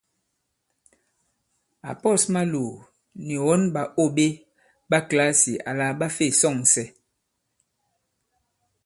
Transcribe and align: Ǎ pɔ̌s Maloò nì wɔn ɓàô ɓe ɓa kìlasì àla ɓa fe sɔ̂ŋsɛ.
Ǎ 1.89 1.91
pɔ̌s 2.01 2.23
Maloò 2.33 2.73
nì 3.25 3.35
wɔn 3.45 3.61
ɓàô 3.73 4.03
ɓe 4.15 4.25
ɓa 4.89 4.97
kìlasì 5.07 5.53
àla 5.69 5.87
ɓa 5.99 6.07
fe 6.15 6.25
sɔ̂ŋsɛ. 6.39 6.83